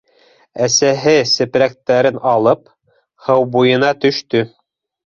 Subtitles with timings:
[0.67, 2.65] Әсәһе, сепрәктәрен алып,
[3.29, 4.45] һыу буйына төштө.